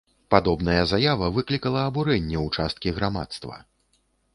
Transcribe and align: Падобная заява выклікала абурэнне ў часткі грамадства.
Падобная 0.35 0.85
заява 0.93 1.29
выклікала 1.37 1.85
абурэнне 1.91 2.37
ў 2.45 2.61
часткі 2.61 2.89
грамадства. 3.01 3.65